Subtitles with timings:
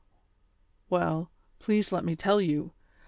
[0.89, 1.29] ''Well,
[1.59, 2.73] please let me tell you.